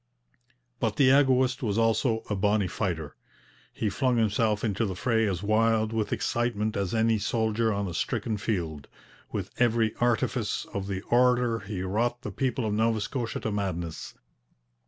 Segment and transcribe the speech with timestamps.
[0.79, 3.15] But the egoist was also 'a bonny fighter.'
[3.71, 7.93] He flung himself into the fray as wild with excitement as any soldier on a
[7.93, 8.87] stricken field.
[9.31, 14.15] With every artifice of the orator he wrought the people of Nova Scotia to madness.